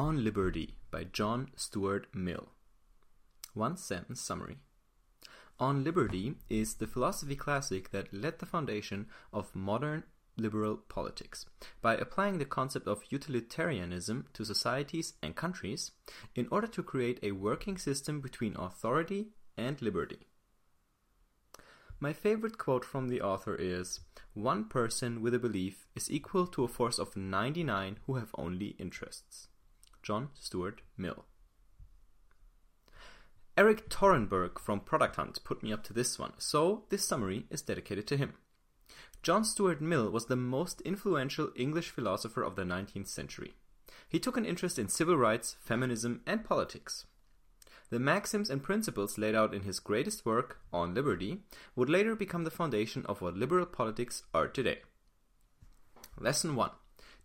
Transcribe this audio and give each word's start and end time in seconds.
On 0.00 0.24
Liberty 0.24 0.76
by 0.90 1.04
John 1.04 1.50
Stuart 1.56 2.06
Mill. 2.14 2.48
One 3.52 3.76
sentence 3.76 4.22
summary. 4.22 4.56
On 5.58 5.84
Liberty 5.84 6.36
is 6.48 6.76
the 6.76 6.86
philosophy 6.86 7.36
classic 7.36 7.90
that 7.90 8.10
led 8.10 8.38
the 8.38 8.46
foundation 8.46 9.08
of 9.30 9.54
modern 9.54 10.04
liberal 10.38 10.78
politics 10.78 11.44
by 11.82 11.96
applying 11.96 12.38
the 12.38 12.46
concept 12.46 12.88
of 12.88 13.04
utilitarianism 13.10 14.24
to 14.32 14.42
societies 14.42 15.12
and 15.22 15.36
countries 15.36 15.90
in 16.34 16.48
order 16.50 16.66
to 16.68 16.82
create 16.82 17.20
a 17.22 17.32
working 17.32 17.76
system 17.76 18.22
between 18.22 18.56
authority 18.56 19.26
and 19.58 19.82
liberty. 19.82 20.28
My 22.00 22.14
favorite 22.14 22.56
quote 22.56 22.86
from 22.86 23.08
the 23.08 23.20
author 23.20 23.54
is 23.54 24.00
One 24.32 24.64
person 24.64 25.20
with 25.20 25.34
a 25.34 25.38
belief 25.38 25.88
is 25.94 26.10
equal 26.10 26.46
to 26.46 26.64
a 26.64 26.68
force 26.68 26.98
of 26.98 27.18
99 27.18 27.98
who 28.06 28.14
have 28.14 28.34
only 28.38 28.68
interests. 28.78 29.49
John 30.02 30.30
Stuart 30.34 30.82
Mill. 30.96 31.24
Erik 33.56 33.88
Torenberg 33.90 34.58
from 34.58 34.80
Product 34.80 35.16
Hunt 35.16 35.44
put 35.44 35.62
me 35.62 35.72
up 35.72 35.84
to 35.84 35.92
this 35.92 36.18
one, 36.18 36.32
so 36.38 36.84
this 36.88 37.06
summary 37.06 37.46
is 37.50 37.62
dedicated 37.62 38.06
to 38.06 38.16
him. 38.16 38.34
John 39.22 39.44
Stuart 39.44 39.82
Mill 39.82 40.10
was 40.10 40.26
the 40.26 40.36
most 40.36 40.80
influential 40.80 41.50
English 41.54 41.90
philosopher 41.90 42.42
of 42.42 42.56
the 42.56 42.62
19th 42.62 43.08
century. 43.08 43.52
He 44.08 44.18
took 44.18 44.36
an 44.36 44.46
interest 44.46 44.78
in 44.78 44.88
civil 44.88 45.16
rights, 45.16 45.56
feminism, 45.60 46.22
and 46.26 46.42
politics. 46.42 47.06
The 47.90 47.98
maxims 47.98 48.48
and 48.48 48.62
principles 48.62 49.18
laid 49.18 49.34
out 49.34 49.52
in 49.52 49.62
his 49.62 49.80
greatest 49.80 50.24
work, 50.24 50.60
On 50.72 50.94
Liberty, 50.94 51.42
would 51.76 51.90
later 51.90 52.16
become 52.16 52.44
the 52.44 52.50
foundation 52.50 53.04
of 53.06 53.20
what 53.20 53.36
liberal 53.36 53.66
politics 53.66 54.22
are 54.32 54.48
today. 54.48 54.78
Lesson 56.18 56.56
1 56.56 56.70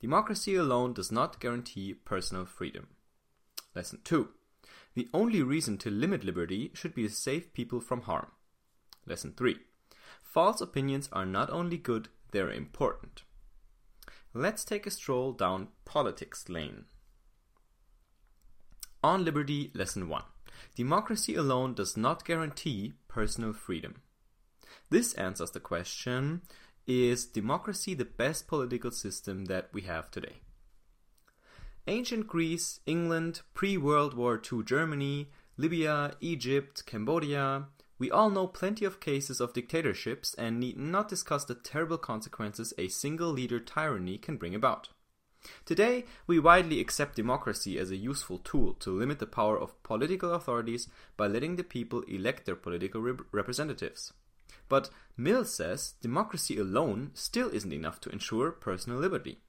Democracy 0.05 0.53
alone 0.53 0.93
does 0.93 1.11
not 1.11 1.39
guarantee 1.39 1.95
personal 1.95 2.45
freedom. 2.45 2.89
Lesson 3.73 4.01
2 4.03 4.29
The 4.93 5.09
only 5.15 5.41
reason 5.41 5.79
to 5.79 5.89
limit 5.89 6.23
liberty 6.23 6.70
should 6.75 6.93
be 6.93 7.07
to 7.07 7.09
save 7.09 7.55
people 7.55 7.81
from 7.81 8.01
harm. 8.01 8.27
Lesson 9.07 9.34
3 9.35 9.57
False 10.21 10.62
opinions 10.62 11.09
are 11.12 11.25
not 11.25 11.49
only 11.49 11.77
good, 11.77 12.09
they're 12.29 12.51
important. 12.51 13.23
Let's 14.31 14.63
take 14.63 14.85
a 14.85 14.91
stroll 14.91 15.31
down 15.31 15.70
politics 15.85 16.49
lane. 16.49 16.85
On 19.03 19.25
Liberty, 19.25 19.71
Lesson 19.73 20.07
1 20.07 20.21
Democracy 20.75 21.34
alone 21.34 21.73
does 21.73 21.97
not 21.97 22.25
guarantee 22.25 22.93
personal 23.07 23.53
freedom. 23.53 24.03
This 24.91 25.15
answers 25.15 25.49
the 25.49 25.59
question 25.59 26.43
Is 26.87 27.25
democracy 27.25 27.95
the 27.95 28.05
best 28.05 28.47
political 28.47 28.91
system 28.91 29.45
that 29.45 29.69
we 29.73 29.81
have 29.83 30.11
today? 30.11 30.41
Ancient 31.87 32.27
Greece, 32.27 32.79
England, 32.85 33.41
pre 33.55 33.75
World 33.75 34.13
War 34.13 34.39
II 34.39 34.61
Germany, 34.63 35.31
Libya, 35.57 36.13
Egypt, 36.21 36.85
Cambodia, 36.85 37.69
we 37.97 38.11
all 38.11 38.29
know 38.29 38.45
plenty 38.45 38.85
of 38.85 38.99
cases 38.99 39.41
of 39.41 39.53
dictatorships 39.53 40.35
and 40.35 40.59
need 40.59 40.77
not 40.77 41.09
discuss 41.09 41.43
the 41.43 41.55
terrible 41.55 41.97
consequences 41.97 42.71
a 42.77 42.87
single 42.87 43.31
leader 43.31 43.59
tyranny 43.59 44.19
can 44.19 44.37
bring 44.37 44.53
about. 44.53 44.89
Today, 45.65 46.05
we 46.27 46.37
widely 46.37 46.79
accept 46.79 47.15
democracy 47.15 47.79
as 47.79 47.89
a 47.89 47.95
useful 47.95 48.37
tool 48.37 48.75
to 48.75 48.91
limit 48.91 49.17
the 49.17 49.25
power 49.25 49.59
of 49.59 49.81
political 49.81 50.33
authorities 50.35 50.87
by 51.17 51.25
letting 51.25 51.55
the 51.55 51.63
people 51.63 52.01
elect 52.01 52.45
their 52.45 52.55
political 52.55 53.01
rep- 53.01 53.21
representatives. 53.31 54.13
But 54.68 54.90
Mill 55.18 55.46
says 55.46 55.94
democracy 56.02 56.58
alone 56.58 57.12
still 57.13 57.49
isn't 57.49 57.71
enough 57.71 57.99
to 58.02 58.10
ensure 58.10 58.52
personal 58.52 58.99
liberty. 58.99 59.40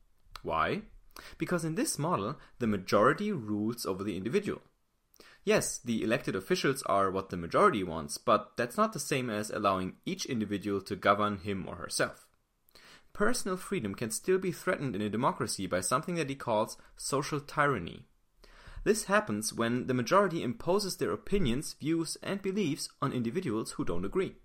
Why? 0.42 0.82
Because 1.38 1.64
in 1.64 1.74
this 1.74 1.98
model, 1.98 2.38
the 2.58 2.66
majority 2.66 3.32
rules 3.32 3.86
over 3.86 4.04
the 4.04 4.16
individual. 4.16 4.62
Yes, 5.44 5.78
the 5.78 6.02
elected 6.02 6.34
officials 6.34 6.82
are 6.86 7.10
what 7.10 7.30
the 7.30 7.36
majority 7.36 7.84
wants, 7.84 8.18
but 8.18 8.56
that's 8.56 8.76
not 8.76 8.92
the 8.92 8.98
same 8.98 9.30
as 9.30 9.48
allowing 9.48 9.94
each 10.04 10.26
individual 10.26 10.80
to 10.82 10.96
govern 10.96 11.38
him 11.38 11.66
or 11.68 11.76
herself. 11.76 12.26
Personal 13.12 13.56
freedom 13.56 13.94
can 13.94 14.10
still 14.10 14.38
be 14.38 14.52
threatened 14.52 14.94
in 14.94 15.00
a 15.00 15.08
democracy 15.08 15.66
by 15.66 15.80
something 15.80 16.16
that 16.16 16.28
he 16.28 16.34
calls 16.34 16.76
social 16.96 17.40
tyranny. 17.40 18.06
This 18.84 19.04
happens 19.04 19.54
when 19.54 19.86
the 19.86 19.94
majority 19.94 20.42
imposes 20.42 20.96
their 20.96 21.12
opinions, 21.12 21.74
views, 21.80 22.16
and 22.22 22.42
beliefs 22.42 22.88
on 23.00 23.12
individuals 23.12 23.72
who 23.72 23.84
don't 23.84 24.04
agree. 24.04 24.36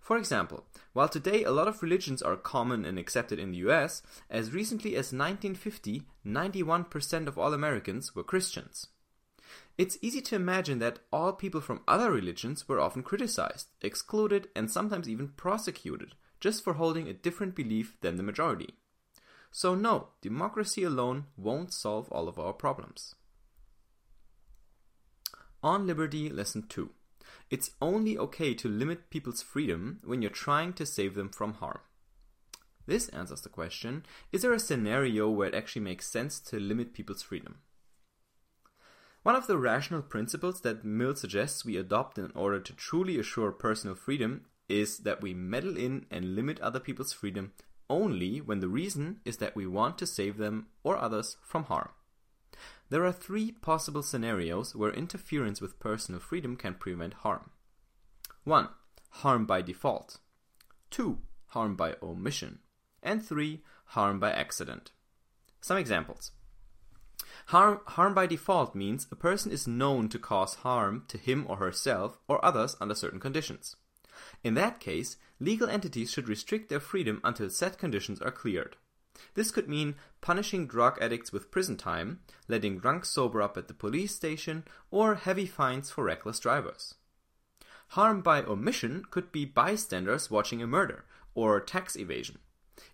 For 0.00 0.16
example, 0.16 0.66
while 0.92 1.08
today 1.08 1.44
a 1.44 1.52
lot 1.52 1.68
of 1.68 1.82
religions 1.82 2.22
are 2.22 2.36
common 2.36 2.84
and 2.84 2.98
accepted 2.98 3.38
in 3.38 3.52
the 3.52 3.58
US, 3.58 4.02
as 4.28 4.52
recently 4.52 4.92
as 4.92 5.12
1950, 5.12 6.02
91% 6.26 7.26
of 7.26 7.38
all 7.38 7.52
Americans 7.52 8.14
were 8.14 8.24
Christians. 8.24 8.88
It's 9.78 9.98
easy 10.02 10.20
to 10.22 10.36
imagine 10.36 10.78
that 10.80 10.98
all 11.12 11.32
people 11.32 11.60
from 11.60 11.82
other 11.86 12.10
religions 12.10 12.68
were 12.68 12.80
often 12.80 13.02
criticized, 13.02 13.68
excluded, 13.80 14.48
and 14.56 14.70
sometimes 14.70 15.08
even 15.08 15.28
prosecuted 15.28 16.14
just 16.40 16.64
for 16.64 16.74
holding 16.74 17.06
a 17.06 17.12
different 17.12 17.54
belief 17.54 17.96
than 18.00 18.16
the 18.16 18.22
majority. 18.22 18.74
So, 19.50 19.74
no, 19.74 20.08
democracy 20.22 20.82
alone 20.82 21.26
won't 21.36 21.72
solve 21.72 22.08
all 22.10 22.28
of 22.28 22.38
our 22.38 22.52
problems. 22.52 23.14
On 25.62 25.86
Liberty, 25.86 26.30
Lesson 26.30 26.66
2 26.68 26.90
It's 27.50 27.72
only 27.82 28.16
okay 28.16 28.54
to 28.54 28.68
limit 28.68 29.10
people's 29.10 29.42
freedom 29.42 29.98
when 30.04 30.22
you're 30.22 30.30
trying 30.30 30.72
to 30.74 30.86
save 30.86 31.14
them 31.14 31.28
from 31.28 31.54
harm. 31.54 31.80
This 32.86 33.08
answers 33.08 33.40
the 33.42 33.48
question 33.48 34.04
Is 34.32 34.42
there 34.42 34.52
a 34.52 34.60
scenario 34.60 35.28
where 35.28 35.48
it 35.48 35.54
actually 35.54 35.82
makes 35.82 36.08
sense 36.08 36.38
to 36.40 36.60
limit 36.60 36.94
people's 36.94 37.22
freedom? 37.22 37.58
One 39.22 39.34
of 39.34 39.48
the 39.48 39.58
rational 39.58 40.00
principles 40.00 40.62
that 40.62 40.84
Mill 40.84 41.14
suggests 41.14 41.64
we 41.64 41.76
adopt 41.76 42.18
in 42.18 42.32
order 42.34 42.58
to 42.60 42.72
truly 42.72 43.18
assure 43.18 43.52
personal 43.52 43.94
freedom 43.94 44.46
is 44.68 44.98
that 44.98 45.20
we 45.20 45.34
meddle 45.34 45.76
in 45.76 46.06
and 46.10 46.34
limit 46.34 46.60
other 46.60 46.80
people's 46.80 47.12
freedom 47.12 47.52
only 47.90 48.40
when 48.40 48.60
the 48.60 48.68
reason 48.68 49.20
is 49.24 49.38
that 49.38 49.56
we 49.56 49.66
want 49.66 49.98
to 49.98 50.06
save 50.06 50.38
them 50.38 50.68
or 50.84 50.96
others 50.96 51.36
from 51.42 51.64
harm. 51.64 51.90
There 52.88 53.04
are 53.04 53.12
three 53.12 53.52
possible 53.52 54.02
scenarios 54.02 54.74
where 54.74 54.90
interference 54.92 55.60
with 55.60 55.78
personal 55.78 56.20
freedom 56.20 56.56
can 56.56 56.74
prevent 56.74 57.14
harm. 57.14 57.50
1. 58.44 58.68
Harm 59.10 59.46
by 59.46 59.62
default. 59.62 60.18
2. 60.90 61.18
Harm 61.48 61.76
by 61.76 61.96
omission. 62.02 62.58
And 63.02 63.24
3. 63.24 63.62
Harm 63.86 64.18
by 64.18 64.32
accident. 64.32 64.92
Some 65.60 65.76
examples. 65.76 66.32
Harm, 67.46 67.80
harm 67.86 68.14
by 68.14 68.26
default 68.26 68.74
means 68.74 69.06
a 69.10 69.16
person 69.16 69.50
is 69.50 69.66
known 69.66 70.08
to 70.08 70.18
cause 70.18 70.56
harm 70.56 71.04
to 71.08 71.18
him 71.18 71.46
or 71.48 71.56
herself 71.56 72.18
or 72.28 72.44
others 72.44 72.76
under 72.80 72.94
certain 72.94 73.20
conditions. 73.20 73.76
In 74.44 74.54
that 74.54 74.80
case, 74.80 75.16
legal 75.38 75.68
entities 75.68 76.10
should 76.10 76.28
restrict 76.28 76.68
their 76.68 76.80
freedom 76.80 77.20
until 77.24 77.50
set 77.50 77.78
conditions 77.78 78.20
are 78.20 78.30
cleared. 78.30 78.76
This 79.34 79.50
could 79.50 79.68
mean 79.68 79.96
punishing 80.20 80.66
drug 80.66 80.98
addicts 81.00 81.32
with 81.32 81.50
prison 81.50 81.76
time, 81.76 82.20
letting 82.48 82.78
drunks 82.78 83.08
sober 83.08 83.42
up 83.42 83.56
at 83.56 83.68
the 83.68 83.74
police 83.74 84.14
station, 84.14 84.64
or 84.90 85.14
heavy 85.14 85.46
fines 85.46 85.90
for 85.90 86.04
reckless 86.04 86.38
drivers. 86.38 86.94
Harm 87.88 88.20
by 88.20 88.42
omission 88.42 89.04
could 89.10 89.32
be 89.32 89.44
bystanders 89.44 90.30
watching 90.30 90.62
a 90.62 90.66
murder, 90.66 91.04
or 91.34 91.60
tax 91.60 91.96
evasion. 91.96 92.38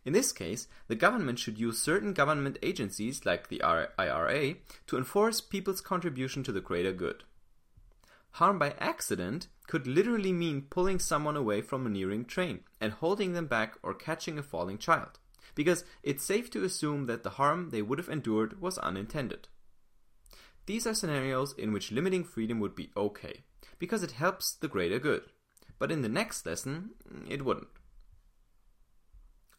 In 0.05 0.13
this 0.13 0.33
case, 0.33 0.69
the 0.89 0.95
government 0.95 1.39
should 1.39 1.59
use 1.59 1.81
certain 1.81 2.13
government 2.13 2.59
agencies, 2.63 3.25
like 3.25 3.49
the 3.49 3.63
IRA, 3.63 4.55
to 4.87 4.97
enforce 4.97 5.41
people's 5.41 5.81
contribution 5.81 6.43
to 6.45 6.53
the 6.53 6.61
greater 6.61 6.93
good. 6.93 7.25
Harm 8.33 8.59
by 8.59 8.75
accident 8.79 9.49
could 9.67 9.87
literally 9.87 10.33
mean 10.33 10.67
pulling 10.69 10.99
someone 10.99 11.37
away 11.37 11.61
from 11.61 11.87
a 11.87 11.89
nearing 11.89 12.25
train 12.25 12.61
and 12.81 12.93
holding 12.93 13.33
them 13.33 13.47
back 13.47 13.77
or 13.83 13.95
catching 13.95 14.39
a 14.39 14.43
falling 14.43 14.79
child, 14.79 15.19
because 15.57 15.85
it's 16.05 16.23
safe 16.23 16.49
to 16.51 16.63
assume 16.63 17.07
that 17.07 17.25
the 17.25 17.31
harm 17.31 17.71
they 17.71 17.83
would 17.83 17.99
have 17.99 18.09
endured 18.09 18.61
was 18.61 18.79
unintended. 18.79 19.49
These 20.67 20.87
are 20.87 20.95
scenarios 20.95 21.53
in 21.59 21.73
which 21.73 21.91
limiting 21.91 22.23
freedom 22.23 22.61
would 22.61 22.77
be 22.77 22.91
okay, 22.97 23.43
because 23.81 24.05
it 24.05 24.13
helps 24.13 24.53
the 24.53 24.69
greater 24.69 25.01
good. 25.01 25.23
But 25.81 25.91
in 25.91 26.03
the 26.03 26.09
next 26.09 26.47
lesson, 26.47 26.91
it 27.29 27.45
wouldn't. 27.45 27.69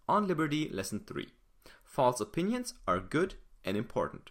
On 0.07 0.25
Liberty, 0.27 0.69
Lesson 0.69 1.01
3 1.06 1.27
False 1.83 2.21
opinions 2.21 2.74
are 2.88 3.00
good 3.00 3.36
and 3.66 3.75
important. 3.75 4.30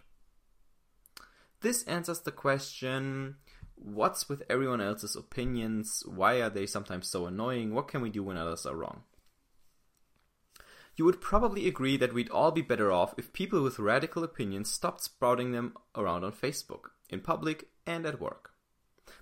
This 1.61 1.83
answers 1.83 2.21
the 2.21 2.31
question 2.31 3.35
what's 3.75 4.29
with 4.29 4.43
everyone 4.49 4.81
else's 4.81 5.15
opinions? 5.15 6.03
Why 6.05 6.41
are 6.41 6.49
they 6.49 6.65
sometimes 6.65 7.07
so 7.07 7.25
annoying? 7.25 7.73
What 7.73 7.87
can 7.87 8.01
we 8.01 8.09
do 8.09 8.23
when 8.23 8.37
others 8.37 8.65
are 8.65 8.75
wrong? 8.75 9.03
You 10.97 11.05
would 11.05 11.21
probably 11.21 11.67
agree 11.67 11.95
that 11.97 12.13
we'd 12.13 12.31
all 12.31 12.51
be 12.51 12.63
better 12.63 12.91
off 12.91 13.13
if 13.17 13.31
people 13.31 13.61
with 13.61 13.77
radical 13.77 14.23
opinions 14.23 14.71
stopped 14.71 15.03
sprouting 15.03 15.51
them 15.51 15.77
around 15.95 16.23
on 16.23 16.31
Facebook, 16.31 16.89
in 17.09 17.21
public, 17.21 17.69
and 17.85 18.03
at 18.05 18.19
work. 18.19 18.51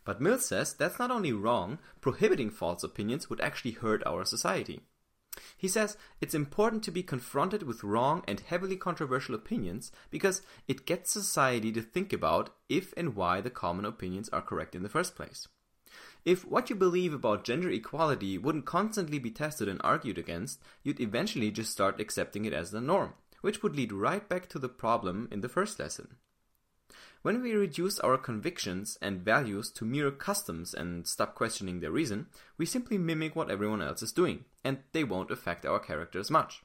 But 0.05 0.21
Mill 0.21 0.39
says 0.39 0.73
that's 0.73 0.99
not 0.99 1.11
only 1.11 1.33
wrong, 1.33 1.79
prohibiting 1.99 2.49
false 2.49 2.81
opinions 2.83 3.29
would 3.29 3.41
actually 3.41 3.71
hurt 3.71 4.01
our 4.05 4.23
society. 4.23 4.83
He 5.57 5.67
says 5.67 5.97
it's 6.21 6.33
important 6.33 6.81
to 6.83 6.91
be 6.91 7.03
confronted 7.03 7.63
with 7.63 7.83
wrong 7.83 8.23
and 8.25 8.39
heavily 8.39 8.77
controversial 8.77 9.35
opinions 9.35 9.91
because 10.09 10.41
it 10.69 10.85
gets 10.85 11.11
society 11.11 11.73
to 11.73 11.81
think 11.81 12.13
about 12.13 12.51
if 12.69 12.93
and 12.95 13.17
why 13.17 13.41
the 13.41 13.49
common 13.49 13.83
opinions 13.83 14.29
are 14.29 14.41
correct 14.41 14.75
in 14.75 14.83
the 14.83 14.89
first 14.89 15.13
place. 15.13 15.49
If 16.25 16.43
what 16.43 16.71
you 16.71 16.75
believe 16.75 17.13
about 17.13 17.43
gender 17.43 17.69
equality 17.69 18.39
wouldn't 18.39 18.65
constantly 18.65 19.19
be 19.19 19.29
tested 19.29 19.69
and 19.69 19.79
argued 19.83 20.17
against, 20.17 20.59
you'd 20.83 20.99
eventually 20.99 21.51
just 21.51 21.71
start 21.71 22.01
accepting 22.01 22.45
it 22.45 22.53
as 22.53 22.71
the 22.71 22.81
norm, 22.81 23.13
which 23.41 23.61
would 23.61 23.75
lead 23.75 23.93
right 23.93 24.27
back 24.27 24.49
to 24.49 24.59
the 24.59 24.67
problem 24.67 25.27
in 25.31 25.41
the 25.41 25.49
first 25.49 25.79
lesson. 25.79 26.15
When 27.21 27.41
we 27.41 27.53
reduce 27.53 27.99
our 27.99 28.17
convictions 28.17 28.97
and 29.01 29.21
values 29.21 29.71
to 29.71 29.85
mere 29.85 30.09
customs 30.09 30.73
and 30.73 31.07
stop 31.07 31.35
questioning 31.35 31.79
their 31.79 31.91
reason, 31.91 32.27
we 32.57 32.65
simply 32.65 32.97
mimic 32.97 33.35
what 33.35 33.51
everyone 33.51 33.83
else 33.83 34.01
is 34.01 34.11
doing, 34.11 34.45
and 34.63 34.79
they 34.93 35.03
won't 35.03 35.31
affect 35.31 35.65
our 35.65 35.79
characters 35.79 36.31
much. 36.31 36.63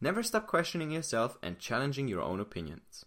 Never 0.00 0.22
stop 0.22 0.46
questioning 0.46 0.92
yourself 0.92 1.38
and 1.42 1.58
challenging 1.58 2.08
your 2.08 2.22
own 2.22 2.40
opinions. 2.40 3.04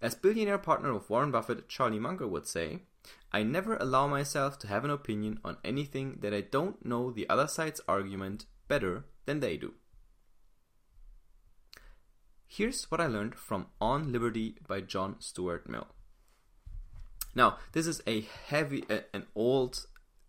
As 0.00 0.14
billionaire 0.14 0.58
partner 0.58 0.90
of 0.92 1.08
Warren 1.08 1.30
Buffett, 1.30 1.68
Charlie 1.68 1.98
Munger 1.98 2.26
would 2.26 2.46
say, 2.46 2.82
I 3.32 3.42
never 3.42 3.76
allow 3.76 4.06
myself 4.06 4.58
to 4.60 4.66
have 4.68 4.84
an 4.84 4.90
opinion 4.90 5.40
on 5.44 5.56
anything 5.64 6.18
that 6.20 6.34
I 6.34 6.42
don't 6.42 6.84
know 6.84 7.10
the 7.10 7.28
other 7.28 7.46
side's 7.46 7.80
argument 7.88 8.46
better 8.68 9.04
than 9.24 9.40
they 9.40 9.56
do. 9.56 9.74
Here's 12.46 12.90
what 12.90 13.00
I 13.00 13.06
learned 13.06 13.34
from 13.34 13.68
On 13.80 14.12
Liberty 14.12 14.56
by 14.68 14.82
John 14.82 15.16
Stuart 15.20 15.68
Mill. 15.68 15.86
Now, 17.34 17.56
this 17.72 17.86
is 17.86 18.02
a 18.06 18.26
heavy, 18.46 18.84
an 19.14 19.24
old 19.34 19.86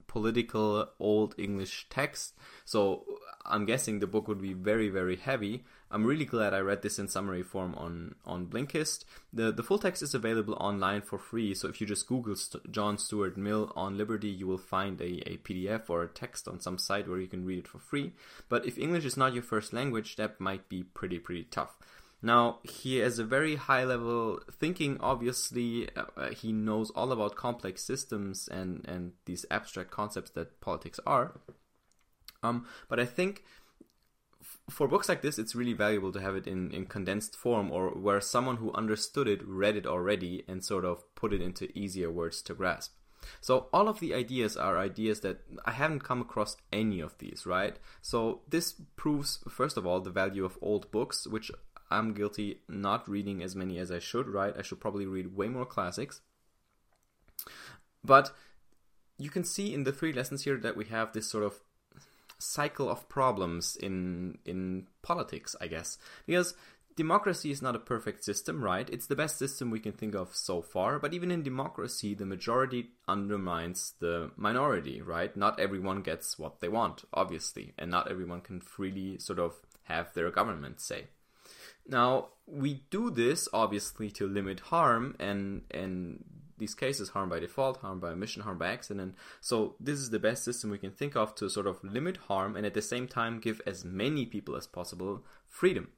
political, 0.08 0.88
old 1.00 1.36
English 1.38 1.88
text, 1.90 2.36
so 2.64 3.04
I'm 3.46 3.66
guessing 3.66 4.00
the 4.00 4.08
book 4.08 4.28
would 4.28 4.42
be 4.42 4.54
very, 4.54 4.90
very 4.90 5.16
heavy. 5.16 5.64
I'm 5.92 6.06
really 6.06 6.26
glad 6.26 6.54
I 6.54 6.60
read 6.60 6.82
this 6.82 6.98
in 6.98 7.08
summary 7.08 7.44
form 7.44 7.76
on 7.76 8.16
on 8.26 8.48
Blinkist. 8.48 9.06
the 9.32 9.52
The 9.52 9.64
full 9.64 9.80
text 9.80 10.02
is 10.02 10.16
available 10.16 10.56
online 10.56 11.02
for 11.02 11.20
free. 11.20 11.54
So 11.54 11.68
if 11.68 11.80
you 11.82 11.88
just 11.88 12.08
Google 12.08 12.36
St- 12.36 12.72
John 12.72 12.98
Stuart 12.98 13.38
Mill 13.38 13.72
on 13.76 13.98
Liberty, 13.98 14.30
you 14.30 14.48
will 14.48 14.58
find 14.58 15.00
a, 15.02 15.30
a 15.30 15.38
PDF 15.38 15.90
or 15.90 16.04
a 16.04 16.08
text 16.08 16.48
on 16.48 16.60
some 16.60 16.78
site 16.78 17.08
where 17.08 17.20
you 17.20 17.28
can 17.28 17.46
read 17.46 17.60
it 17.60 17.68
for 17.68 17.80
free. 17.80 18.14
But 18.50 18.66
if 18.66 18.78
English 18.78 19.06
is 19.06 19.18
not 19.18 19.34
your 19.34 19.44
first 19.44 19.74
language, 19.74 20.16
that 20.16 20.40
might 20.40 20.70
be 20.70 20.84
pretty 20.84 21.20
pretty 21.20 21.44
tough. 21.44 21.78
Now, 22.26 22.60
he 22.64 23.00
has 23.00 23.20
a 23.20 23.26
very 23.26 23.58
high 23.58 23.84
level 23.84 24.40
thinking, 24.50 24.98
obviously. 25.02 25.90
Uh, 25.94 26.30
he 26.30 26.54
knows 26.54 26.90
all 26.92 27.12
about 27.12 27.36
complex 27.36 27.84
systems 27.84 28.48
and, 28.48 28.86
and 28.88 29.12
these 29.26 29.46
abstract 29.52 29.92
concepts 29.92 30.32
that 30.32 30.62
politics 30.62 31.02
are. 31.06 31.34
Um, 32.44 32.68
but 32.90 33.00
I 33.00 33.06
think 33.06 33.44
for 34.70 34.88
books 34.88 35.10
like 35.10 35.22
this, 35.22 35.40
it's 35.40 35.56
really 35.56 35.74
valuable 35.74 36.12
to 36.12 36.22
have 36.22 36.36
it 36.36 36.48
in, 36.48 36.72
in 36.72 36.86
condensed 36.86 37.36
form 37.36 37.72
or 37.72 37.90
where 37.90 38.22
someone 38.22 38.58
who 38.58 38.72
understood 38.74 39.28
it 39.28 39.48
read 39.48 39.76
it 39.76 39.88
already 39.88 40.44
and 40.48 40.64
sort 40.64 40.86
of 40.86 41.04
put 41.16 41.34
it 41.34 41.42
into 41.42 41.76
easier 41.78 42.12
words 42.12 42.42
to 42.44 42.54
grasp. 42.54 42.94
So 43.40 43.68
all 43.72 43.88
of 43.88 44.00
the 44.00 44.14
ideas 44.14 44.58
are 44.58 44.78
ideas 44.78 45.22
that 45.22 45.40
I 45.66 45.72
haven't 45.72 46.04
come 46.04 46.22
across 46.22 46.58
any 46.72 47.00
of 47.00 47.18
these, 47.20 47.46
right? 47.46 47.78
So 48.02 48.42
this 48.50 48.74
proves, 48.96 49.40
first 49.50 49.78
of 49.78 49.88
all, 49.88 50.02
the 50.02 50.10
value 50.10 50.44
of 50.44 50.58
old 50.62 50.92
books, 50.92 51.26
which 51.26 51.50
I'm 51.90 52.14
guilty 52.14 52.60
not 52.68 53.08
reading 53.08 53.42
as 53.42 53.56
many 53.56 53.78
as 53.78 53.92
I 53.92 54.00
should, 54.00 54.28
right? 54.28 54.54
I 54.58 54.62
should 54.62 54.82
probably 54.82 55.06
read 55.06 55.36
way 55.36 55.48
more 55.48 55.66
classics. 55.66 56.22
But 58.04 58.32
you 59.18 59.30
can 59.30 59.44
see 59.44 59.74
in 59.74 59.84
the 59.84 59.94
three 59.94 60.12
lessons 60.12 60.44
here 60.44 60.58
that 60.58 60.76
we 60.76 60.86
have 60.86 61.14
this 61.14 61.30
sort 61.30 61.44
of 61.44 61.62
cycle 62.38 62.90
of 62.90 63.10
problems 63.10 63.76
in 63.76 64.38
in 64.46 64.88
politics, 65.02 65.56
I 65.62 65.68
guess. 65.68 65.98
Because 66.26 66.54
democracy 66.96 67.52
is 67.52 67.62
not 67.62 67.76
a 67.76 67.80
perfect 67.80 68.24
system, 68.24 68.64
right? 68.64 68.90
It's 68.90 69.08
the 69.08 69.16
best 69.16 69.38
system 69.38 69.70
we 69.70 69.80
can 69.80 69.94
think 69.94 70.16
of 70.16 70.36
so 70.36 70.62
far, 70.62 71.00
but 71.00 71.14
even 71.14 71.32
in 71.32 71.44
democracy, 71.44 72.14
the 72.14 72.26
majority 72.26 72.92
undermines 73.08 73.94
the 74.00 74.32
minority, 74.36 75.02
right? 75.02 75.36
Not 75.36 75.60
everyone 75.60 76.02
gets 76.02 76.38
what 76.38 76.60
they 76.60 76.70
want, 76.70 77.04
obviously, 77.14 77.74
and 77.78 77.90
not 77.90 78.10
everyone 78.12 78.42
can 78.42 78.62
freely 78.62 79.18
sort 79.20 79.40
of 79.40 79.56
have 79.84 80.14
their 80.14 80.30
government 80.32 80.80
say. 80.82 81.08
Now, 81.88 82.30
we 82.46 82.84
do 82.90 83.10
this 83.10 83.48
obviously 83.54 84.10
to 84.12 84.28
limit 84.28 84.60
harm 84.60 85.16
and 85.20 85.64
and 85.72 86.24
these 86.58 86.76
cases 86.76 87.10
harm 87.10 87.30
by 87.30 87.40
default, 87.40 87.78
harm 87.78 88.00
by 88.00 88.10
omission, 88.10 88.44
harm 88.44 88.58
by 88.58 88.72
accident. 88.72 89.16
So 89.42 89.76
this 89.80 90.00
is 90.00 90.10
the 90.10 90.20
best 90.20 90.44
system 90.44 90.70
we 90.70 90.78
can 90.78 90.92
think 90.92 91.16
of 91.16 91.36
to 91.36 91.50
sort 91.50 91.68
of 91.68 91.84
limit 91.84 92.18
harm 92.18 92.56
and 92.56 92.66
at 92.66 92.74
the 92.74 92.82
same 92.82 93.08
time 93.08 93.40
give 93.40 93.62
as 93.66 93.84
many 93.84 94.26
people 94.26 94.56
as 94.56 94.68
possible 94.68 95.24
freedom. 95.48 95.90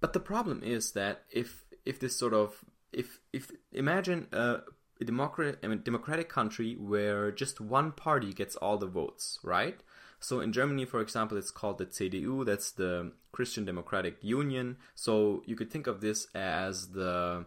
But 0.00 0.12
the 0.12 0.20
problem 0.20 0.62
is 0.62 0.92
that 0.92 1.24
if 1.30 1.64
if 1.84 1.98
this 2.00 2.16
sort 2.16 2.34
of 2.34 2.64
if 2.92 3.20
if 3.32 3.50
imagine 3.72 4.26
a, 4.32 4.58
democratic 5.04 5.64
a 5.64 5.76
democratic 5.76 6.28
country 6.28 6.76
where 6.78 7.30
just 7.30 7.60
one 7.60 7.92
party 7.92 8.32
gets 8.32 8.56
all 8.56 8.78
the 8.78 8.86
votes, 8.86 9.38
right? 9.42 9.80
So 10.18 10.40
in 10.40 10.52
Germany, 10.52 10.84
for 10.86 11.00
example, 11.00 11.36
it's 11.36 11.50
called 11.50 11.78
the 11.78 11.86
CDU. 11.86 12.44
That's 12.44 12.72
the 12.72 13.12
Christian 13.32 13.64
Democratic 13.64 14.16
Union. 14.22 14.78
So 14.94 15.42
you 15.46 15.56
could 15.56 15.70
think 15.70 15.86
of 15.86 16.00
this 16.00 16.26
as 16.34 16.88
the 16.88 17.44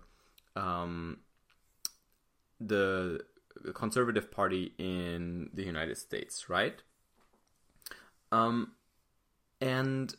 um, 0.60 1.20
the 2.60 3.22
conservative 3.74 4.32
party 4.32 4.74
in 4.78 5.50
the 5.54 5.64
United 5.64 5.98
States, 5.98 6.50
right? 6.50 6.82
Um, 8.32 8.74
and 9.62 10.14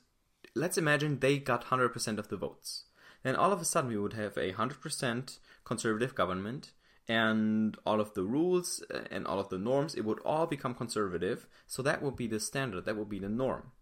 let's 0.54 0.78
imagine 0.78 1.18
they 1.18 1.38
got 1.38 1.66
100% 1.66 2.18
of 2.18 2.28
the 2.28 2.36
votes. 2.36 2.84
Then 3.22 3.36
all 3.36 3.52
of 3.52 3.60
a 3.60 3.64
sudden 3.64 3.90
we 3.90 3.98
would 3.98 4.14
have 4.14 4.36
a 4.36 4.52
100% 4.52 5.38
conservative 5.64 6.14
government 6.14 6.72
and 7.06 7.76
all 7.84 8.00
of 8.00 8.14
the 8.14 8.22
rules 8.22 8.82
uh, 8.94 9.00
and 9.10 9.26
all 9.26 9.38
of 9.38 9.48
the 9.48 9.58
norms, 9.58 9.94
it 9.94 10.04
would 10.04 10.20
all 10.20 10.46
become 10.46 10.74
conservative. 10.74 11.46
So 11.66 11.82
that 11.82 12.02
would 12.02 12.16
be 12.16 12.26
the 12.26 12.40
standard, 12.40 12.84
that 12.84 12.96
would 12.96 13.08
be 13.08 13.18
the 13.18 13.28
norm. 13.28 13.72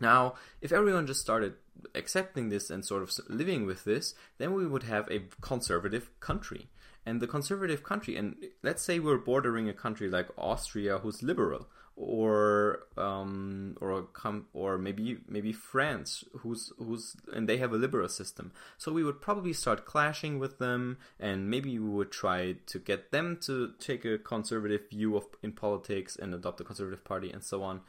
Now, 0.00 0.34
if 0.60 0.72
everyone 0.72 1.06
just 1.06 1.20
started 1.20 1.54
accepting 1.94 2.48
this 2.48 2.70
and 2.70 2.84
sort 2.84 3.02
of 3.02 3.12
living 3.28 3.66
with 3.66 3.84
this, 3.84 4.14
then 4.38 4.54
we 4.54 4.66
would 4.66 4.84
have 4.84 5.08
a 5.10 5.22
conservative 5.40 6.10
country. 6.20 6.68
And 7.06 7.20
the 7.20 7.26
conservative 7.26 7.82
country, 7.82 8.16
and 8.16 8.36
let's 8.62 8.82
say 8.82 8.98
we're 8.98 9.18
bordering 9.18 9.68
a 9.68 9.74
country 9.74 10.08
like 10.08 10.28
Austria 10.36 10.98
who's 10.98 11.22
liberal, 11.22 11.68
or 11.96 12.86
um, 12.96 13.76
or 13.80 14.02
com- 14.12 14.46
or 14.52 14.78
maybe 14.78 15.18
maybe 15.26 15.52
France, 15.52 16.24
who's 16.38 16.72
who's 16.78 17.16
and 17.32 17.48
they 17.48 17.58
have 17.58 17.72
a 17.72 17.76
liberal 17.76 18.08
system. 18.08 18.52
So 18.78 18.92
we 18.92 19.04
would 19.04 19.20
probably 19.20 19.52
start 19.52 19.86
clashing 19.86 20.38
with 20.38 20.58
them, 20.58 20.98
and 21.18 21.48
maybe 21.50 21.78
we 21.78 21.88
would 21.88 22.12
try 22.12 22.56
to 22.66 22.78
get 22.78 23.12
them 23.12 23.38
to 23.42 23.72
take 23.78 24.04
a 24.04 24.18
conservative 24.18 24.88
view 24.90 25.16
of 25.16 25.26
in 25.42 25.52
politics 25.52 26.16
and 26.16 26.34
adopt 26.34 26.60
a 26.60 26.64
conservative 26.64 27.04
party 27.04 27.30
and 27.30 27.42
so 27.42 27.62
on. 27.62 27.80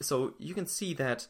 So 0.00 0.34
you 0.38 0.54
can 0.54 0.66
see 0.66 0.94
that 0.94 1.26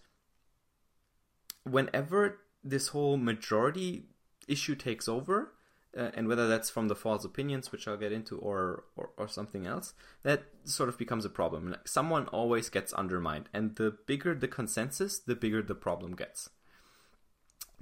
whenever 1.64 2.40
this 2.64 2.88
whole 2.88 3.16
majority 3.16 4.04
issue 4.48 4.74
takes 4.74 5.08
over, 5.08 5.52
uh, 5.96 6.10
and 6.14 6.26
whether 6.26 6.48
that's 6.48 6.70
from 6.70 6.88
the 6.88 6.94
false 6.94 7.24
opinions, 7.24 7.70
which 7.70 7.86
I'll 7.86 7.96
get 7.96 8.12
into, 8.12 8.38
or, 8.38 8.84
or, 8.96 9.10
or 9.16 9.28
something 9.28 9.66
else, 9.66 9.92
that 10.22 10.44
sort 10.64 10.88
of 10.88 10.96
becomes 10.96 11.24
a 11.24 11.30
problem. 11.30 11.70
Like 11.70 11.86
someone 11.86 12.26
always 12.28 12.70
gets 12.70 12.92
undermined, 12.94 13.48
and 13.52 13.76
the 13.76 13.96
bigger 14.06 14.34
the 14.34 14.48
consensus, 14.48 15.18
the 15.18 15.34
bigger 15.34 15.62
the 15.62 15.74
problem 15.74 16.14
gets. 16.16 16.48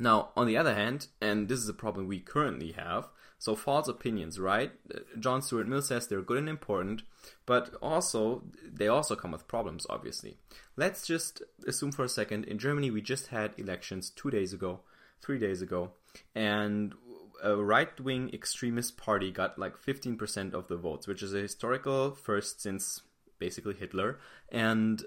Now, 0.00 0.30
on 0.34 0.46
the 0.46 0.56
other 0.56 0.74
hand, 0.74 1.08
and 1.20 1.48
this 1.48 1.58
is 1.58 1.68
a 1.68 1.74
problem 1.74 2.08
we 2.08 2.20
currently 2.20 2.72
have, 2.72 3.10
so 3.38 3.54
false 3.54 3.86
opinions, 3.86 4.38
right? 4.38 4.72
John 5.18 5.42
Stuart 5.42 5.68
Mill 5.68 5.82
says 5.82 6.06
they're 6.06 6.22
good 6.22 6.38
and 6.38 6.48
important, 6.48 7.02
but 7.44 7.74
also 7.82 8.44
they 8.64 8.88
also 8.88 9.14
come 9.14 9.32
with 9.32 9.46
problems, 9.46 9.86
obviously. 9.90 10.38
Let's 10.76 11.06
just 11.06 11.42
assume 11.66 11.92
for 11.92 12.04
a 12.04 12.08
second 12.08 12.44
in 12.46 12.58
Germany 12.58 12.90
we 12.90 13.02
just 13.02 13.28
had 13.28 13.52
elections 13.58 14.10
two 14.10 14.30
days 14.30 14.54
ago, 14.54 14.80
three 15.20 15.38
days 15.38 15.60
ago, 15.60 15.92
and 16.34 16.94
a 17.42 17.56
right 17.56 17.98
wing 18.00 18.30
extremist 18.32 18.96
party 18.96 19.30
got 19.30 19.58
like 19.58 19.76
15% 19.76 20.54
of 20.54 20.68
the 20.68 20.76
votes, 20.76 21.06
which 21.06 21.22
is 21.22 21.34
a 21.34 21.40
historical 21.40 22.12
first 22.12 22.62
since 22.62 23.02
basically 23.38 23.74
Hitler. 23.74 24.18
And 24.50 25.02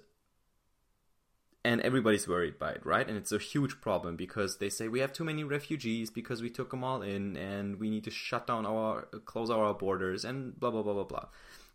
and 1.65 1.79
everybody's 1.81 2.27
worried 2.27 2.59
by 2.59 2.71
it, 2.71 2.85
right? 2.85 3.07
And 3.07 3.17
it's 3.17 3.31
a 3.31 3.37
huge 3.37 3.79
problem 3.79 4.15
because 4.15 4.57
they 4.57 4.69
say 4.69 4.87
we 4.87 4.99
have 4.99 5.13
too 5.13 5.23
many 5.23 5.43
refugees 5.43 6.09
because 6.09 6.41
we 6.41 6.49
took 6.49 6.71
them 6.71 6.83
all 6.83 7.01
in 7.01 7.37
and 7.37 7.79
we 7.79 7.89
need 7.89 8.03
to 8.03 8.11
shut 8.11 8.47
down 8.47 8.65
our 8.65 9.03
close 9.25 9.49
our 9.49 9.73
borders 9.73 10.25
and 10.25 10.59
blah 10.59 10.71
blah 10.71 10.83
blah 10.83 10.93
blah 10.93 11.03
blah. 11.03 11.25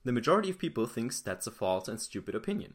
The 0.04 0.12
majority 0.12 0.50
of 0.50 0.58
people 0.58 0.86
thinks 0.86 1.20
that's 1.20 1.46
a 1.46 1.50
false 1.50 1.88
and 1.88 2.00
stupid 2.00 2.34
opinion. 2.34 2.74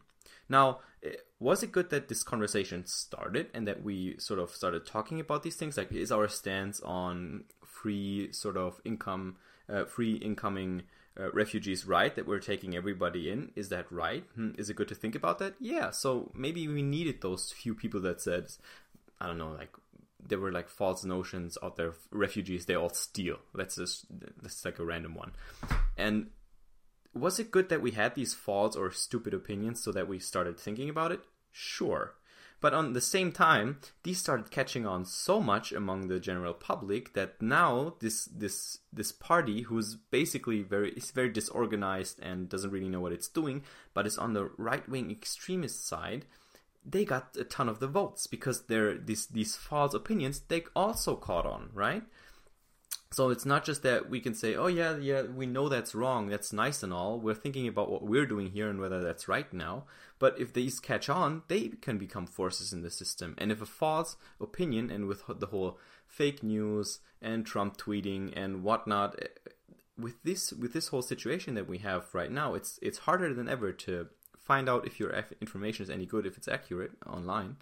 Now, 0.50 0.80
eh, 1.04 1.16
was 1.40 1.64
it 1.64 1.72
good 1.72 1.90
that 1.90 2.08
this 2.08 2.24
conversation 2.24 2.86
started 2.86 3.48
and 3.54 3.68
that 3.68 3.84
we 3.84 4.18
sort 4.20 4.40
of 4.40 4.52
started 4.52 4.86
talking 4.86 5.20
about 5.20 5.44
these 5.44 5.56
things? 5.56 5.78
Like, 5.78 5.92
is 5.92 6.12
our 6.12 6.28
stance 6.28 6.82
on 6.82 7.46
free 7.84 8.32
sort 8.32 8.56
of 8.56 8.80
income, 8.86 9.36
uh, 9.70 9.84
free 9.84 10.14
incoming 10.14 10.84
uh, 11.20 11.32
refugees 11.34 11.86
right 11.86 12.16
that 12.16 12.26
we're 12.26 12.40
taking 12.40 12.76
everybody 12.76 13.30
in? 13.30 13.52
Is 13.56 13.70
that 13.70 13.92
right? 13.92 14.24
Hmm, 14.36 14.52
is 14.58 14.70
it 14.70 14.76
good 14.78 14.88
to 14.88 14.96
think 14.96 15.16
about 15.16 15.40
that? 15.40 15.56
Yeah. 15.60 15.92
So 15.92 16.32
maybe 16.34 16.68
we 16.68 16.82
needed 16.82 17.22
those 17.22 17.52
few 17.52 17.76
people 17.76 18.00
that 18.02 18.22
said, 18.22 18.48
I 19.20 19.28
don't 19.28 19.38
know, 19.38 19.52
like 19.52 19.76
there 20.26 20.40
were 20.40 20.52
like 20.52 20.70
false 20.70 21.04
notions 21.04 21.58
out 21.62 21.76
there. 21.76 21.94
Refugees, 22.10 22.66
they 22.66 22.76
all 22.76 22.90
steal. 22.90 23.38
Let's 23.54 23.76
just 23.76 24.06
that's 24.42 24.64
like 24.64 24.80
a 24.80 24.86
random 24.86 25.16
one. 25.16 25.34
And 25.98 26.28
was 27.14 27.38
it 27.38 27.52
good 27.52 27.70
that 27.70 27.82
we 27.82 27.92
had 27.92 28.16
these 28.16 28.34
false 28.34 28.76
or 28.76 28.92
stupid 28.92 29.34
opinions 29.34 29.84
so 29.84 29.92
that 29.92 30.08
we 30.08 30.20
started 30.20 30.58
thinking 30.58 30.90
about 30.90 31.12
it? 31.12 31.20
Sure. 31.52 32.16
But 32.64 32.74
on 32.74 32.94
the 32.94 33.02
same 33.02 33.34
time, 33.34 33.80
these 34.04 34.20
started 34.20 34.50
catching 34.50 34.88
on 34.88 35.04
so 35.04 35.42
much 35.42 35.74
among 35.74 36.08
the 36.08 36.18
general 36.18 36.54
public 36.54 37.12
that 37.12 37.42
now 37.42 37.96
this 38.00 38.24
this 38.24 38.80
this 38.94 39.12
party, 39.12 39.64
who's 39.64 39.98
basically 39.98 40.62
very 40.62 40.92
is 40.92 41.12
very 41.12 41.28
disorganized 41.28 42.22
and 42.22 42.48
doesn't 42.48 42.72
really 42.72 42.88
know 42.88 43.02
what 43.02 43.12
it's 43.12 43.28
doing, 43.28 43.64
but 43.94 44.08
is 44.08 44.18
on 44.18 44.32
the 44.32 44.50
right 44.56 44.88
wing 44.88 45.12
extremist 45.12 45.86
side, 45.86 46.26
they 46.86 47.04
got 47.04 47.36
a 47.38 47.44
ton 47.44 47.68
of 47.68 47.80
the 47.82 47.88
votes 47.88 48.28
because 48.28 48.62
they're 48.68 48.98
these 48.98 49.26
these 49.26 49.58
false 49.58 49.94
opinions 49.94 50.40
they 50.48 50.64
also 50.74 51.18
caught 51.18 51.46
on, 51.46 51.70
right? 51.74 52.04
So 53.14 53.30
it's 53.30 53.46
not 53.46 53.64
just 53.64 53.84
that 53.84 54.10
we 54.10 54.20
can 54.20 54.34
say, 54.34 54.56
oh 54.56 54.66
yeah, 54.66 54.98
yeah, 54.98 55.22
we 55.22 55.46
know 55.46 55.70
that's 55.70 55.94
wrong, 55.94 56.30
that's 56.30 56.52
nice 56.52 56.82
and 56.82 56.92
all. 56.92 57.20
We're 57.20 57.36
thinking 57.36 57.68
about 57.68 57.92
what 57.92 58.02
we're 58.02 58.26
doing 58.26 58.50
here 58.50 58.68
and 58.68 58.80
whether 58.80 59.04
that's 59.04 59.28
right 59.28 59.54
now. 59.54 59.84
But 60.18 60.40
if 60.40 60.52
these 60.52 60.80
catch 60.80 61.10
on, 61.10 61.44
they 61.48 61.68
can 61.70 62.00
become 62.00 62.26
forces 62.26 62.74
in 62.74 62.82
the 62.82 62.90
system. 62.90 63.36
And 63.38 63.52
if 63.52 63.62
a 63.62 63.68
false 63.68 64.18
opinion, 64.42 64.90
and 64.90 65.08
with 65.08 65.24
the 65.28 65.46
whole 65.46 65.78
fake 66.08 66.42
news 66.42 67.02
and 67.22 67.46
Trump 67.46 67.78
tweeting 67.78 68.34
and 68.36 68.64
whatnot, 68.64 69.16
eh, 69.22 69.28
with 69.96 70.16
this 70.24 70.52
with 70.52 70.74
this 70.74 70.88
whole 70.88 71.04
situation 71.04 71.54
that 71.54 71.70
we 71.70 71.78
have 71.80 72.16
right 72.16 72.32
now, 72.32 72.56
it's 72.56 72.80
it's 72.82 73.00
harder 73.00 73.32
than 73.32 73.48
ever 73.48 73.72
to 73.72 74.08
find 74.40 74.68
out 74.68 74.88
if 74.88 75.00
your 75.00 75.14
information 75.40 75.84
is 75.84 75.90
any 75.92 76.08
good, 76.08 76.26
if 76.26 76.36
it's 76.36 76.48
accurate 76.48 76.94
online. 77.06 77.58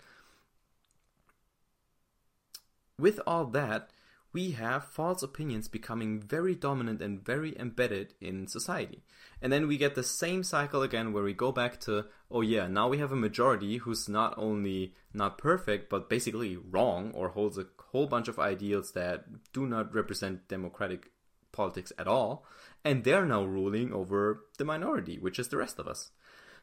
With 2.98 3.20
all 3.28 3.46
that, 3.48 3.90
we 4.34 4.52
have 4.52 4.86
false 4.86 5.24
opinions 5.24 5.68
becoming 5.68 6.20
very 6.20 6.56
dominant 6.56 7.02
and 7.02 7.24
very 7.24 7.58
embedded 7.60 8.14
in 8.22 8.48
society. 8.48 9.04
And 9.42 9.52
then 9.52 9.68
we 9.68 9.78
get 9.78 9.96
the 9.96 10.04
same 10.04 10.44
cycle 10.44 10.84
again 10.84 11.12
where 11.12 11.24
we 11.24 11.34
go 11.34 11.52
back 11.52 11.80
to, 11.82 12.06
oh 12.30 12.42
yeah, 12.42 12.68
now 12.68 12.88
we 12.88 13.00
have 13.00 13.12
a 13.12 13.18
majority 13.18 13.78
who's 13.78 14.08
not 14.08 14.34
only 14.38 14.94
not 15.14 15.38
perfect, 15.38 15.90
but 15.90 16.10
basically 16.10 16.56
wrong 16.56 17.12
or 17.14 17.30
holds 17.30 17.58
a 17.58 17.66
whole 17.92 18.08
bunch 18.08 18.28
of 18.28 18.40
ideals 18.40 18.94
that 18.94 19.26
do 19.52 19.66
not 19.66 19.94
represent 19.94 20.48
democratic 20.48 21.12
politics 21.52 21.92
at 22.00 22.08
all. 22.08 22.46
And 22.86 23.04
they're 23.04 23.26
now 23.26 23.44
ruling 23.44 23.92
over 23.92 24.46
the 24.58 24.66
minority, 24.66 25.20
which 25.20 25.40
is 25.40 25.50
the 25.50 25.58
rest 25.58 25.78
of 25.78 25.88
us. 25.88 26.12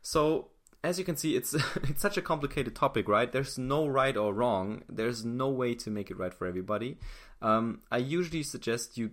So 0.01 0.51
as 0.85 0.99
you 0.99 1.05
can 1.05 1.17
see, 1.17 1.37
it's 1.37 1.55
it's 1.89 2.03
such 2.03 2.17
a 2.17 2.23
complicated 2.23 2.75
topic, 2.75 3.09
right? 3.09 3.31
There's 3.31 3.59
no 3.59 3.87
right 3.87 4.17
or 4.17 4.33
wrong. 4.33 4.83
There's 4.89 5.25
no 5.25 5.49
way 5.49 5.75
to 5.77 5.91
make 5.91 6.11
it 6.11 6.19
right 6.19 6.35
for 6.35 6.47
everybody. 6.47 6.99
Um, 7.43 7.81
I 7.91 7.99
usually 7.99 8.43
suggest 8.43 8.99
you 8.99 9.11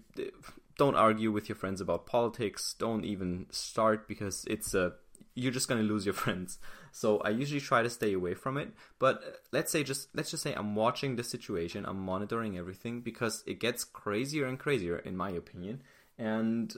don't 0.77 0.95
argue 0.95 1.31
with 1.31 1.49
your 1.49 1.55
friends 1.55 1.81
about 1.81 2.05
politics. 2.05 2.75
Don't 2.77 3.05
even 3.05 3.47
start 3.49 4.07
because 4.07 4.45
it's 4.47 4.73
a 4.73 4.93
you're 5.37 5.51
just 5.51 5.67
going 5.67 5.81
to 5.81 5.87
lose 5.87 6.05
your 6.05 6.13
friends. 6.25 6.59
So 6.91 7.19
I 7.19 7.29
usually 7.29 7.59
try 7.59 7.83
to 7.83 7.89
stay 7.89 8.13
away 8.13 8.35
from 8.35 8.57
it. 8.57 8.69
But 8.99 9.41
let's 9.51 9.71
say 9.71 9.83
just 9.83 10.09
let's 10.15 10.31
just 10.31 10.43
say 10.43 10.53
I'm 10.53 10.75
watching 10.75 11.15
the 11.15 11.23
situation, 11.23 11.85
I'm 11.85 11.99
monitoring 11.99 12.57
everything 12.57 13.01
because 13.01 13.43
it 13.45 13.59
gets 13.59 13.83
crazier 13.83 14.45
and 14.45 14.59
crazier 14.59 14.97
in 14.97 15.17
my 15.17 15.31
opinion. 15.31 15.81
And 16.17 16.75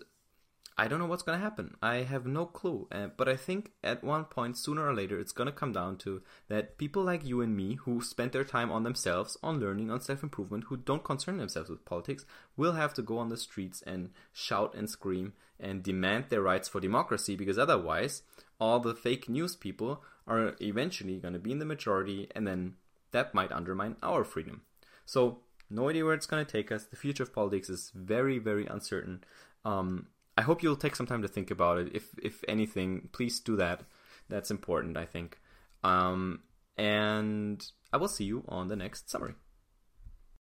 I 0.79 0.87
don't 0.87 0.99
know 0.99 1.07
what's 1.07 1.23
going 1.23 1.39
to 1.39 1.43
happen. 1.43 1.75
I 1.81 1.97
have 2.03 2.27
no 2.27 2.45
clue. 2.45 2.87
Uh, 2.91 3.07
but 3.17 3.27
I 3.27 3.35
think 3.35 3.71
at 3.83 4.03
one 4.03 4.25
point, 4.25 4.57
sooner 4.57 4.87
or 4.87 4.93
later, 4.93 5.19
it's 5.19 5.31
going 5.31 5.47
to 5.47 5.51
come 5.51 5.71
down 5.71 5.97
to 5.97 6.21
that 6.49 6.77
people 6.77 7.03
like 7.03 7.25
you 7.25 7.41
and 7.41 7.57
me, 7.57 7.75
who 7.75 7.99
spend 8.01 8.31
their 8.31 8.43
time 8.43 8.71
on 8.71 8.83
themselves, 8.83 9.37
on 9.41 9.59
learning, 9.59 9.89
on 9.89 10.01
self 10.01 10.21
improvement, 10.21 10.65
who 10.65 10.77
don't 10.77 11.03
concern 11.03 11.37
themselves 11.37 11.69
with 11.69 11.83
politics, 11.83 12.25
will 12.55 12.73
have 12.73 12.93
to 12.93 13.01
go 13.01 13.17
on 13.17 13.29
the 13.29 13.37
streets 13.37 13.81
and 13.87 14.11
shout 14.31 14.75
and 14.75 14.87
scream 14.87 15.33
and 15.59 15.81
demand 15.81 16.25
their 16.29 16.43
rights 16.43 16.69
for 16.69 16.79
democracy 16.79 17.35
because 17.35 17.57
otherwise, 17.57 18.21
all 18.59 18.79
the 18.79 18.93
fake 18.93 19.27
news 19.27 19.55
people 19.55 20.03
are 20.27 20.55
eventually 20.61 21.17
going 21.17 21.33
to 21.33 21.39
be 21.39 21.51
in 21.51 21.59
the 21.59 21.65
majority 21.65 22.27
and 22.35 22.45
then 22.45 22.75
that 23.11 23.33
might 23.33 23.51
undermine 23.51 23.95
our 24.03 24.23
freedom. 24.23 24.61
So, 25.05 25.39
no 25.69 25.89
idea 25.89 26.05
where 26.05 26.13
it's 26.13 26.27
going 26.27 26.45
to 26.45 26.51
take 26.51 26.71
us. 26.71 26.85
The 26.85 26.95
future 26.95 27.23
of 27.23 27.33
politics 27.33 27.69
is 27.69 27.91
very, 27.95 28.37
very 28.37 28.67
uncertain. 28.67 29.23
Um, 29.65 30.07
I 30.37 30.43
hope 30.43 30.61
you'll 30.61 30.75
take 30.75 30.95
some 30.95 31.07
time 31.07 31.23
to 31.23 31.27
think 31.27 31.49
about 31.51 31.79
it. 31.79 31.95
If 31.95 32.17
if 32.21 32.43
anything, 32.47 33.09
please 33.11 33.39
do 33.39 33.55
that. 33.57 33.81
That's 34.29 34.51
important, 34.51 34.95
I 34.97 35.05
think. 35.05 35.39
Um, 35.83 36.41
and 36.77 37.65
I 37.91 37.97
will 37.97 38.07
see 38.07 38.25
you 38.25 38.43
on 38.47 38.67
the 38.67 38.75
next 38.75 39.09
summary. 39.09 39.33